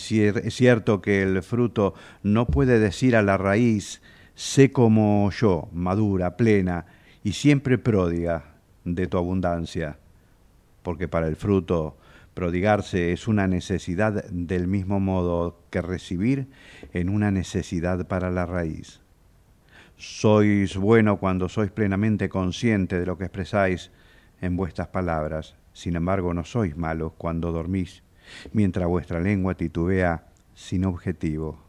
cierto 0.55 1.01
que 1.01 1.21
el 1.21 1.41
fruto 1.43 1.93
no 2.23 2.47
puede 2.47 2.79
decir 2.79 3.15
a 3.15 3.21
la 3.21 3.37
raíz, 3.37 4.01
sé 4.35 4.71
como 4.71 5.29
yo, 5.31 5.67
madura, 5.71 6.37
plena 6.37 6.85
y 7.23 7.33
siempre 7.33 7.77
pródiga 7.77 8.55
de 8.85 9.07
tu 9.07 9.17
abundancia, 9.17 9.97
porque 10.83 11.07
para 11.07 11.27
el 11.27 11.35
fruto 11.35 11.97
prodigarse 12.33 13.11
es 13.11 13.27
una 13.27 13.47
necesidad 13.47 14.23
del 14.29 14.67
mismo 14.67 14.99
modo 14.99 15.61
que 15.69 15.81
recibir 15.81 16.47
en 16.93 17.09
una 17.09 17.31
necesidad 17.31 18.07
para 18.07 18.31
la 18.31 18.45
raíz. 18.45 19.01
Sois 19.97 20.77
bueno 20.77 21.17
cuando 21.17 21.49
sois 21.49 21.71
plenamente 21.71 22.29
consciente 22.29 22.97
de 22.97 23.05
lo 23.05 23.17
que 23.17 23.25
expresáis 23.25 23.91
en 24.39 24.55
vuestras 24.55 24.87
palabras, 24.87 25.55
sin 25.73 25.97
embargo 25.97 26.33
no 26.33 26.45
sois 26.45 26.77
malos 26.77 27.11
cuando 27.17 27.51
dormís, 27.51 28.03
mientras 28.53 28.87
vuestra 28.87 29.19
lengua 29.19 29.55
titubea 29.55 30.25
sin 30.53 30.85
objetivo. 30.85 31.59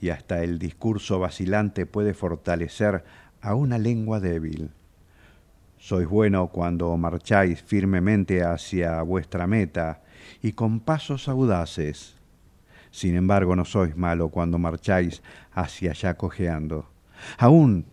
Y 0.00 0.10
hasta 0.10 0.42
el 0.42 0.58
discurso 0.58 1.18
vacilante 1.18 1.86
puede 1.86 2.14
fortalecer 2.14 3.04
a 3.40 3.54
una 3.54 3.78
lengua 3.78 4.20
débil. 4.20 4.70
Sois 5.78 6.08
bueno 6.08 6.48
cuando 6.48 6.96
marcháis 6.96 7.62
firmemente 7.62 8.42
hacia 8.42 9.00
vuestra 9.02 9.46
meta 9.46 10.02
y 10.42 10.52
con 10.52 10.80
pasos 10.80 11.28
audaces. 11.28 12.16
Sin 12.90 13.14
embargo, 13.14 13.54
no 13.54 13.64
sois 13.64 13.96
malo 13.96 14.30
cuando 14.30 14.58
marcháis 14.58 15.22
hacia 15.52 15.92
allá 15.92 16.14
cojeando. 16.14 16.90
Aún 17.38 17.86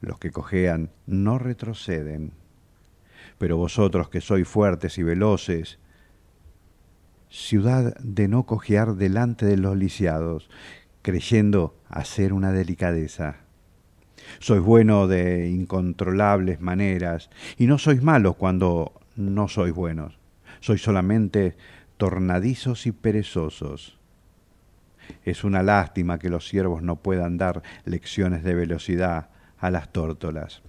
los 0.00 0.18
que 0.18 0.30
cojean 0.30 0.90
no 1.06 1.38
retroceden. 1.38 2.32
Pero 3.38 3.56
vosotros 3.56 4.10
que 4.10 4.20
sois 4.20 4.46
fuertes 4.46 4.98
y 4.98 5.02
veloces, 5.02 5.78
ciudad 7.32 7.96
de 7.96 8.28
no 8.28 8.44
cojear 8.44 8.94
delante 8.96 9.46
de 9.46 9.56
los 9.56 9.74
lisiados, 9.74 10.50
creyendo 11.00 11.74
hacer 11.88 12.34
una 12.34 12.52
delicadeza. 12.52 13.36
Sois 14.38 14.62
bueno 14.62 15.08
de 15.08 15.48
incontrolables 15.48 16.60
maneras 16.60 17.30
y 17.56 17.66
no 17.66 17.78
sois 17.78 18.02
malos 18.02 18.36
cuando 18.36 18.92
no 19.16 19.48
sois 19.48 19.72
buenos. 19.72 20.18
Sois 20.60 20.82
solamente 20.82 21.56
tornadizos 21.96 22.86
y 22.86 22.92
perezosos. 22.92 23.98
Es 25.24 25.42
una 25.42 25.62
lástima 25.62 26.18
que 26.18 26.28
los 26.28 26.46
siervos 26.46 26.82
no 26.82 26.96
puedan 26.96 27.38
dar 27.38 27.62
lecciones 27.86 28.44
de 28.44 28.54
velocidad 28.54 29.30
a 29.58 29.70
las 29.70 29.90
tórtolas. 29.90 30.62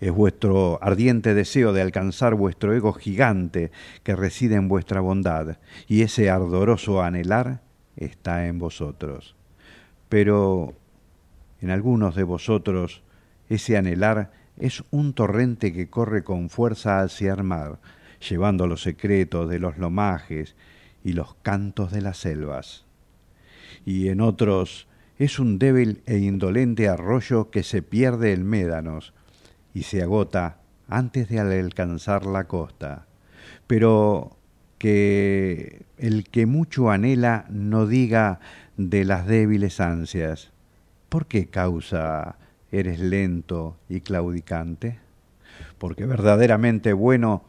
Es 0.00 0.12
vuestro 0.12 0.78
ardiente 0.82 1.34
deseo 1.34 1.72
de 1.72 1.82
alcanzar 1.82 2.34
vuestro 2.34 2.74
ego 2.74 2.92
gigante 2.92 3.70
que 4.02 4.16
reside 4.16 4.56
en 4.56 4.68
vuestra 4.68 5.00
bondad, 5.00 5.58
y 5.86 6.02
ese 6.02 6.30
ardoroso 6.30 7.02
anhelar 7.02 7.62
está 7.96 8.46
en 8.46 8.58
vosotros. 8.58 9.36
Pero 10.08 10.74
en 11.60 11.70
algunos 11.70 12.14
de 12.14 12.24
vosotros 12.24 13.02
ese 13.48 13.76
anhelar 13.76 14.32
es 14.58 14.84
un 14.90 15.14
torrente 15.14 15.72
que 15.72 15.88
corre 15.88 16.24
con 16.24 16.50
fuerza 16.50 17.00
hacia 17.00 17.34
el 17.34 17.42
mar, 17.42 17.80
llevando 18.28 18.66
los 18.66 18.82
secretos 18.82 19.48
de 19.48 19.58
los 19.58 19.78
lomajes 19.78 20.56
y 21.04 21.12
los 21.12 21.34
cantos 21.42 21.92
de 21.92 22.02
las 22.02 22.18
selvas. 22.18 22.84
Y 23.84 24.08
en 24.08 24.20
otros 24.20 24.88
es 25.18 25.38
un 25.38 25.58
débil 25.58 26.02
e 26.06 26.18
indolente 26.18 26.88
arroyo 26.88 27.50
que 27.50 27.62
se 27.62 27.82
pierde 27.82 28.32
en 28.32 28.44
médanos 28.44 29.12
y 29.74 29.84
se 29.84 30.02
agota 30.02 30.58
antes 30.88 31.28
de 31.28 31.40
alcanzar 31.40 32.26
la 32.26 32.44
costa. 32.44 33.06
Pero 33.66 34.36
que 34.78 35.86
el 35.96 36.28
que 36.28 36.46
mucho 36.46 36.90
anhela 36.90 37.46
no 37.48 37.86
diga 37.86 38.40
de 38.76 39.04
las 39.04 39.26
débiles 39.26 39.80
ansias, 39.80 40.50
¿por 41.08 41.26
qué 41.26 41.46
causa 41.46 42.36
eres 42.70 42.98
lento 42.98 43.76
y 43.88 44.00
claudicante? 44.00 44.98
Porque 45.78 46.06
verdaderamente 46.06 46.92
bueno 46.92 47.44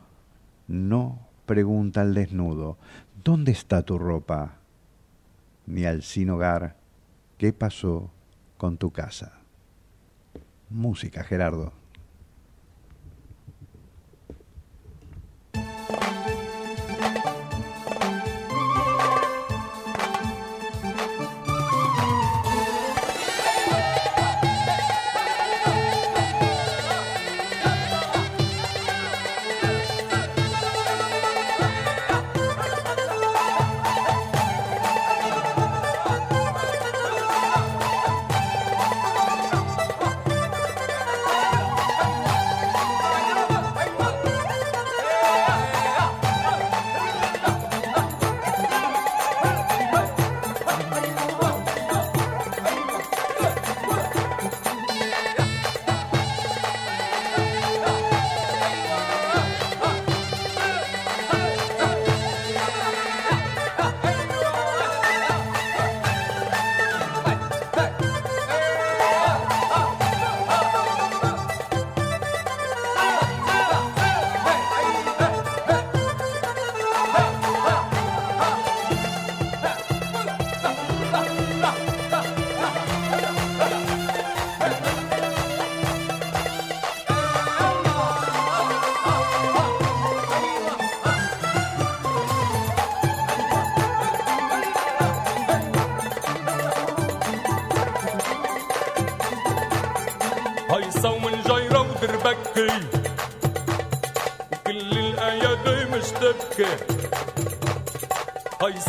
no 0.68 1.28
pregunta 1.46 2.02
al 2.02 2.14
desnudo, 2.14 2.78
¿dónde 3.24 3.52
está 3.52 3.82
tu 3.82 3.98
ropa? 3.98 4.58
Ni 5.66 5.86
al 5.86 6.04
sin 6.04 6.30
hogar, 6.30 6.76
¿qué 7.38 7.54
pasó 7.54 8.12
con 8.58 8.78
tu 8.78 8.92
casa? 8.92 9.40
Música, 10.70 11.24
Gerardo. 11.24 11.83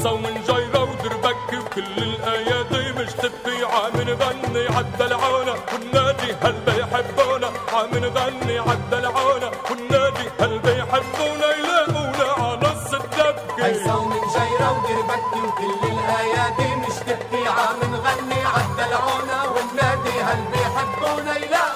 رقصة 0.05 0.13
ومن 0.13 0.43
جايرة 0.49 0.83
ودربك 0.83 1.53
وكل 1.53 2.03
الأيادي 2.03 2.93
مشتفي 2.93 3.65
عم 3.65 3.97
نغني 4.01 4.67
عدى 4.77 5.05
العونة 5.05 5.55
والنادي 5.73 6.33
هل 6.43 6.55
بيحبونا 6.67 7.47
عم 7.73 7.91
نغني 7.95 8.59
عدى 8.59 8.99
العونة 8.99 9.51
والنادي 9.71 10.29
هل 10.41 10.59
بيحبونا 10.59 11.49
يلاقونا 11.59 12.33
على 12.39 12.57
نص 12.63 12.95
الدبكة. 12.95 13.67
هيسا 13.67 13.95
ومن 13.95 14.21
جايرة 14.35 14.71
ودربك 14.73 15.33
وكل 15.37 15.87
الأيادي 15.93 16.77
مشتفي 16.77 17.49
عم 17.49 17.81
نغني 17.93 18.41
عدى 18.55 18.85
العونة 18.91 19.53
والنادي 19.53 20.21
هل 20.23 20.45
بيحبونا 20.53 21.37
يلاقونا 21.37 21.74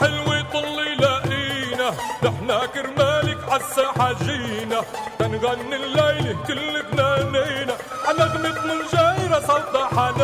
حلوة 0.00 0.42
طلي 0.52 0.94
لاقينا 0.94 1.88
نحنا 2.24 2.66
كرمالك 2.66 3.38
عالساحة 3.52 4.12
جينا. 4.12 4.80
تنغني 5.18 5.76
الليلة 5.76 6.36
كل 6.46 6.82
جنانينا 6.92 7.74
عنغمة 8.08 8.56
منجيرة 8.66 9.40
صوتها 9.40 9.86
حنانة 9.86 10.17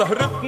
सहर 0.00 0.39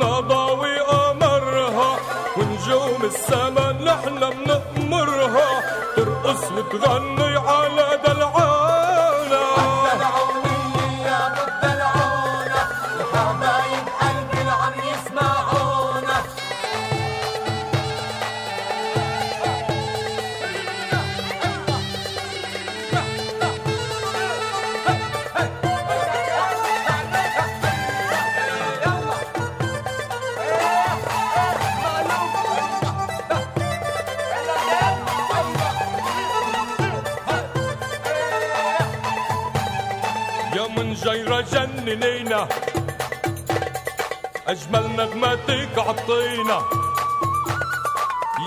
الطينة 46.02 46.58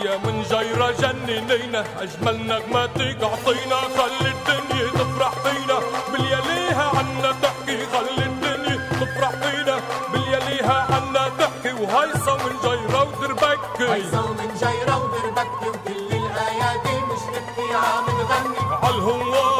يا 0.05 0.17
من 0.17 0.43
جيرة 0.43 0.91
جننينا 0.91 1.83
أجمل 2.01 2.47
نغمة 2.47 2.85
تقعطينا 2.85 3.75
خلي 3.97 4.31
الدنيا 4.35 4.87
تفرح 4.89 5.31
فينا. 5.43 5.79
بالياليها 6.11 6.91
عنا 6.97 7.31
تحكي 7.41 7.85
خلي 7.85 8.25
الدنيا 8.25 8.89
تفرح 8.91 9.29
فينا. 9.29 9.79
بالياليها 10.13 10.87
عنا 10.91 11.29
تحكي 11.39 11.73
وهيصة 11.73 12.35
من 12.37 12.55
جيرة 12.63 13.01
وتربكي 13.03 13.93
هيصة 13.93 14.31
من 14.31 14.49
جيرة 14.59 14.95
وتربكي 15.03 15.69
وكل 15.69 16.15
الأيادي 16.15 16.95
مش 17.09 17.21
نبكي 17.35 17.73
عم 17.73 18.05
نغني 18.19 18.57
عالهوار 18.83 19.54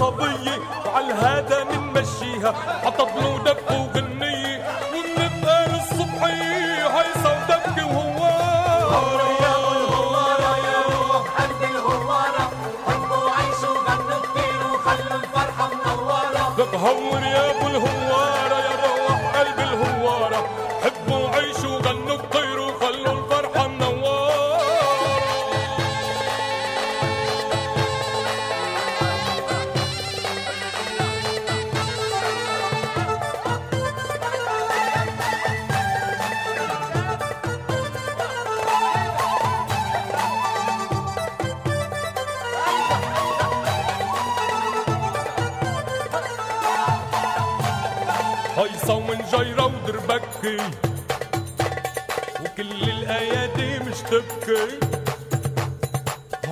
صبية 0.00 0.58
وعالهذا 0.86 1.64
نمشيها 1.64 2.54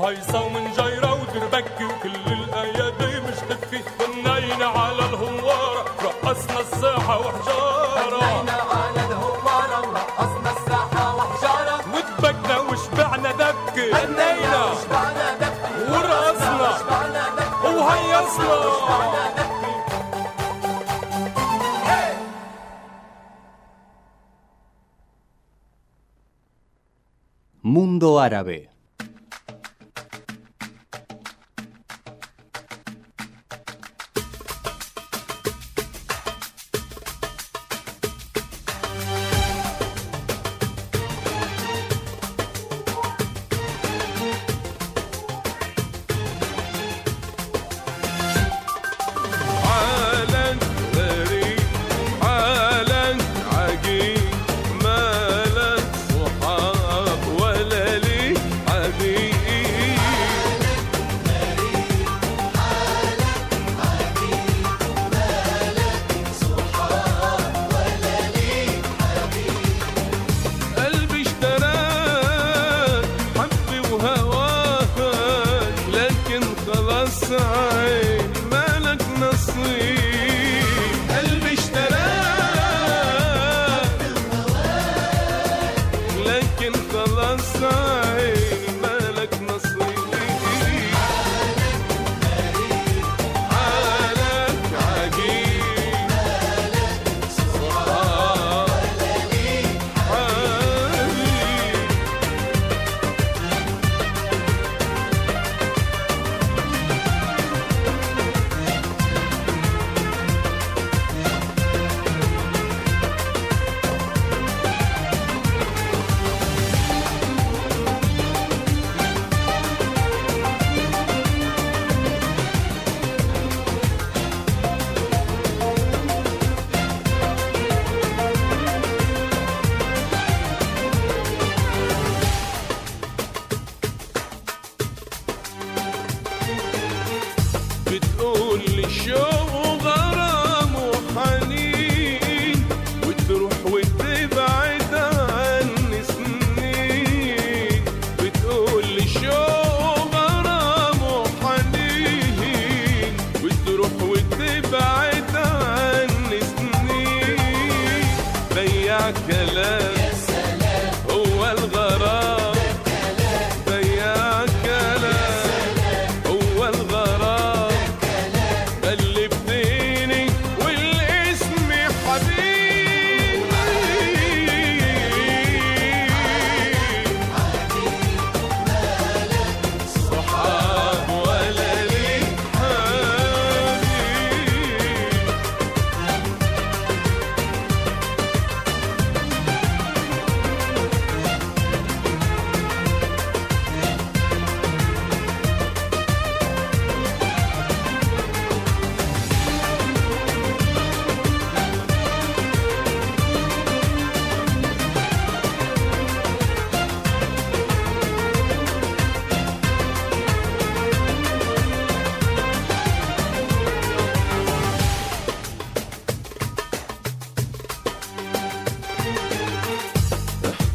هيصة 0.04 0.40
ومنجيرة 0.44 1.12
ودربكي 1.22 1.84
وكل 1.84 2.32
الأيادي 2.32 3.20
مش 3.20 3.36
تبكي 3.48 3.80
غنينا 4.26 4.66
على 4.66 5.04
الهوارة 5.04 5.84
رقصنا 6.02 6.60
الساحة 6.60 7.18
وحجارة. 7.20 8.18
غنينا 8.18 8.52
على 8.52 9.00
الهوارة 9.08 9.78
ورقصنا 9.88 10.50
الساحة 10.56 11.16
وحجارة. 11.16 11.76
ودبكنا 11.94 12.58
وشبعنا 12.58 13.32
دبكي 13.32 13.90
غنينا 13.92 14.64
وشبعنا 14.64 15.34
دبكة. 15.34 15.92
ورقصنا. 15.92 16.74
وشبعنا 16.74 17.28
دبكة. 17.28 17.76
وهيصنا. 17.76 18.56
وشبعنا 18.66 19.30
دبكة. 19.30 19.48
Mundo 27.62 28.18
Árabe. 28.18 28.77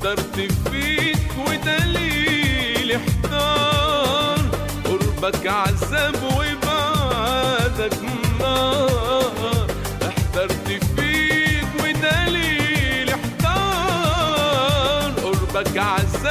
قدرت 0.04 0.52
فيك 0.72 1.32
ودليل 1.48 2.92
احتار. 2.92 4.40
قربك 4.86 5.48
عذاب 5.48 6.16
وبعدك 6.24 8.00
نار. 8.40 9.68
احترت 10.08 10.68
فيك 10.68 11.68
ودليل 11.84 13.10
احتار. 13.10 15.12
قربك 15.24 15.78
عذاب 15.78 16.23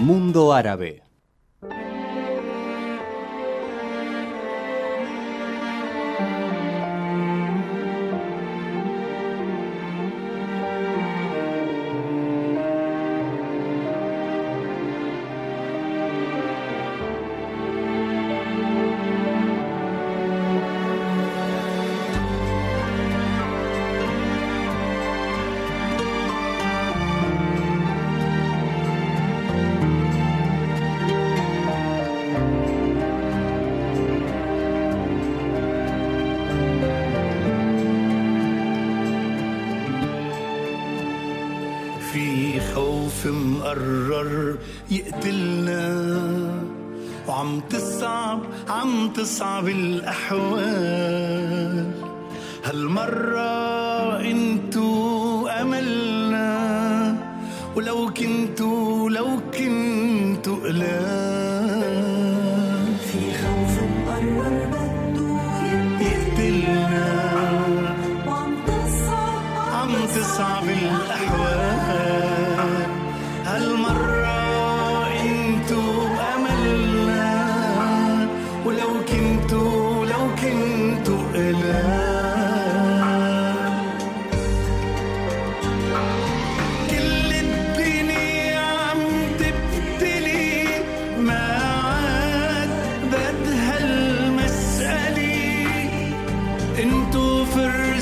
Mundo 0.00 0.50
Árabe. 0.54 1.09
ആസാവിൽ 49.40 49.78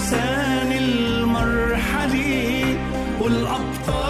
لسان 0.08 0.72
المرحل 0.72 2.14
والأبطال 3.20 4.07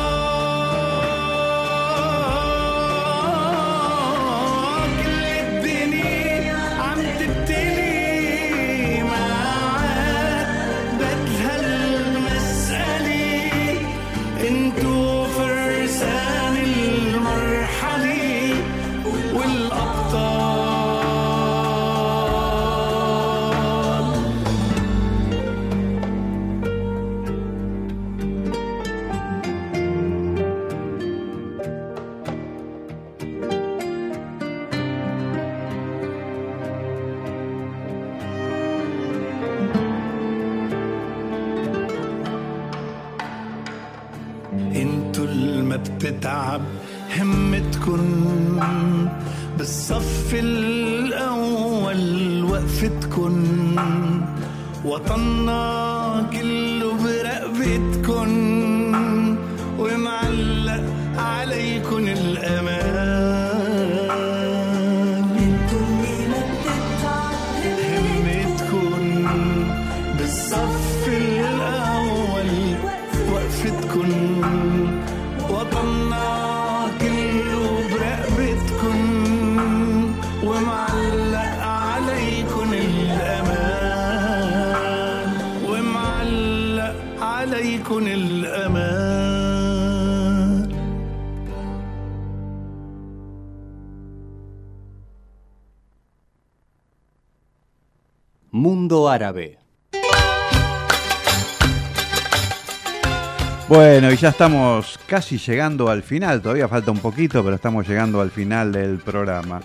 Bueno, 103.68 104.10
y 104.10 104.16
ya 104.16 104.30
estamos 104.30 104.98
casi 105.06 105.36
llegando 105.36 105.90
al 105.90 106.02
final, 106.02 106.40
todavía 106.40 106.66
falta 106.68 106.90
un 106.90 107.00
poquito, 107.00 107.44
pero 107.44 107.56
estamos 107.56 107.86
llegando 107.86 108.22
al 108.22 108.30
final 108.30 108.72
del 108.72 108.96
programa. 108.96 109.60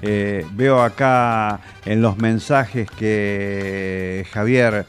Eh, 0.00 0.46
veo 0.52 0.80
acá 0.80 1.58
en 1.84 2.00
los 2.00 2.16
mensajes 2.18 2.88
que 2.88 4.24
Javier 4.30 4.86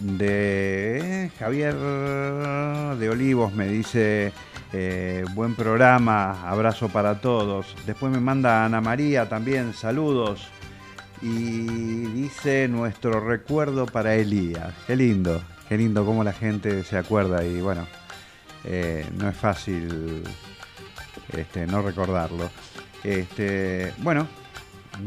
de 0.00 1.26
eh, 1.26 1.30
Javier 1.38 1.74
de 1.74 3.10
Olivos 3.10 3.52
me 3.52 3.68
dice 3.68 4.32
eh, 4.72 5.24
buen 5.34 5.54
programa, 5.54 6.48
abrazo 6.48 6.88
para 6.88 7.20
todos. 7.20 7.76
Después 7.84 8.10
me 8.10 8.20
manda 8.20 8.64
Ana 8.64 8.80
María 8.80 9.28
también, 9.28 9.74
saludos. 9.74 10.48
Y 11.20 12.06
dice 12.14 12.68
nuestro 12.68 13.20
recuerdo 13.20 13.84
para 13.84 14.14
Elías. 14.14 14.72
Qué 14.86 14.96
lindo, 14.96 15.42
qué 15.68 15.76
lindo 15.76 16.04
cómo 16.04 16.24
la 16.24 16.32
gente 16.32 16.84
se 16.84 16.96
acuerda 16.96 17.44
y 17.44 17.60
bueno, 17.60 17.86
eh, 18.64 19.06
no 19.18 19.28
es 19.28 19.36
fácil 19.36 20.22
este, 21.32 21.66
no 21.66 21.82
recordarlo. 21.82 22.50
Este, 23.04 23.92
bueno, 23.98 24.26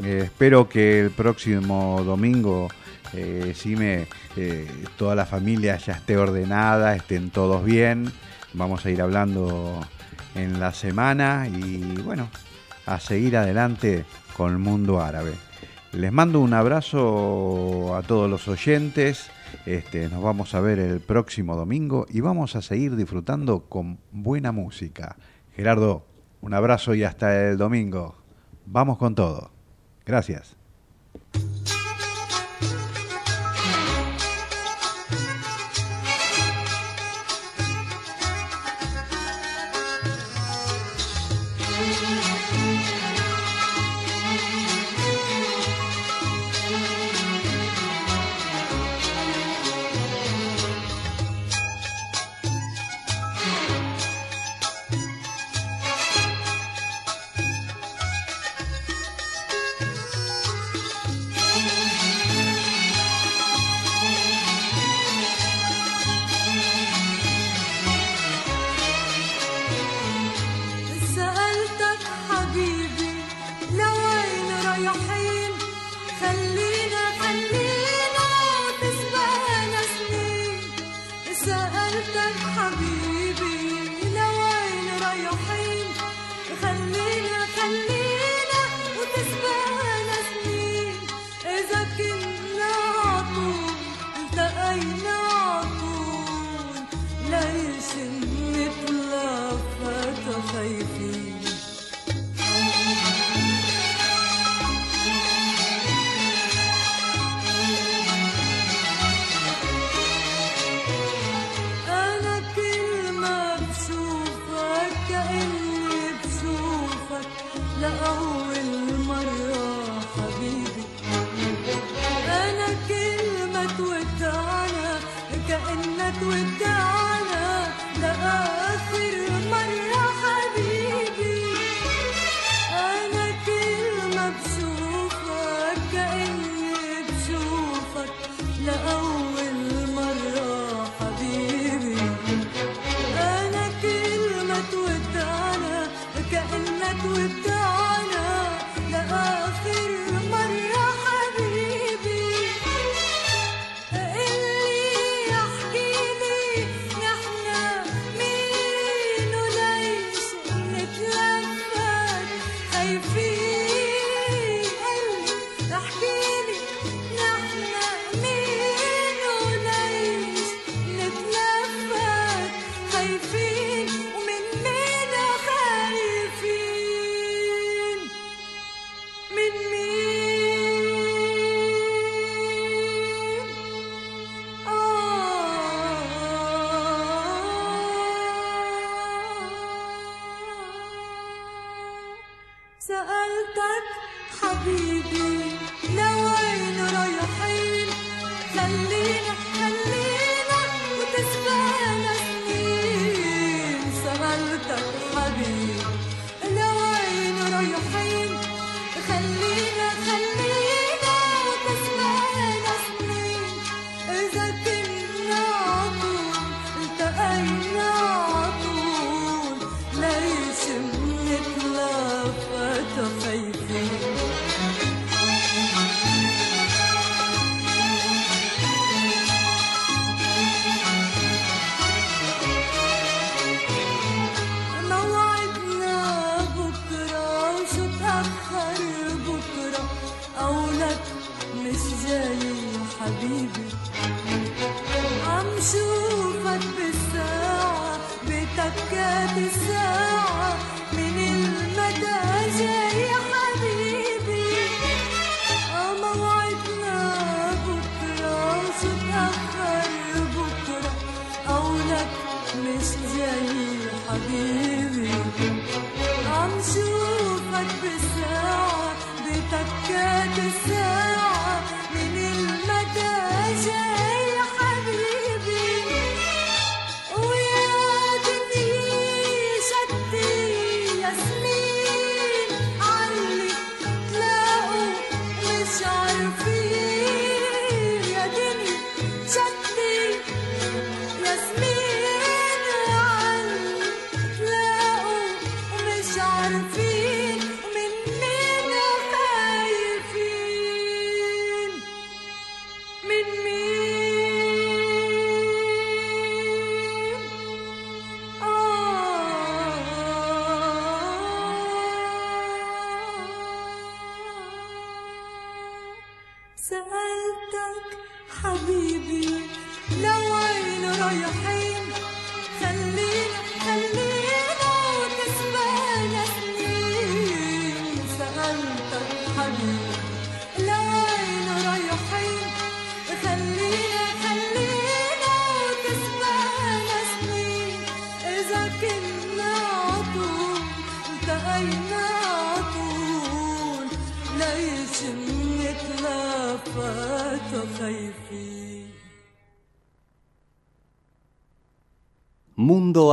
eh, 0.04 0.22
espero 0.26 0.70
que 0.70 1.02
el 1.02 1.12
próximo 1.12 2.02
domingo 2.06 2.70
eh, 3.14 3.54
eh, 4.38 4.68
toda 4.98 5.16
la 5.16 5.26
familia 5.26 5.78
ya 5.78 5.94
esté 5.94 6.18
ordenada, 6.18 6.96
estén 6.96 7.30
todos 7.30 7.64
bien. 7.64 8.12
Vamos 8.54 8.86
a 8.86 8.90
ir 8.90 9.02
hablando 9.02 9.86
en 10.36 10.60
la 10.60 10.74
semana 10.74 11.48
y 11.48 11.80
bueno, 12.04 12.30
a 12.86 13.00
seguir 13.00 13.38
adelante 13.38 14.06
con 14.36 14.52
el 14.52 14.60
mundo 14.60 15.02
árabe. 15.02 15.34
Les 15.92 16.12
mando 16.12 16.40
un 16.40 16.54
abrazo 16.54 17.96
a 17.98 18.02
todos 18.02 18.30
los 18.30 18.48
oyentes. 18.48 19.30
Este, 19.66 20.10
nos 20.10 20.24
vamos 20.24 20.56
a 20.56 20.62
ver 20.62 20.80
el 20.80 21.00
próximo 21.02 21.56
domingo 21.56 22.08
y 22.10 22.22
vamos 22.22 22.56
a 22.56 22.64
seguir 22.64 22.96
disfrutando 22.96 23.70
con 23.70 24.00
buena 24.12 24.52
música. 24.52 25.18
Gerardo, 25.56 26.06
un 26.42 26.56
abrazo 26.56 26.96
y 26.96 27.04
hasta 27.04 27.50
el 27.50 27.58
domingo. 27.58 28.16
Vamos 28.66 28.98
con 28.98 29.14
todo. 29.14 29.52
Gracias. 30.04 30.61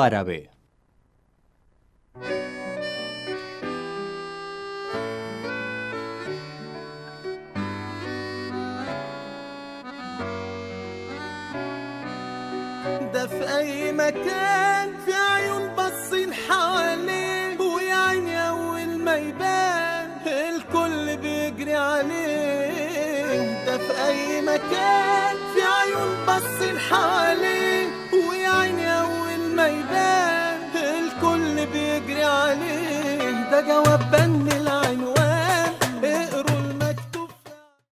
Árabe. 0.09 0.58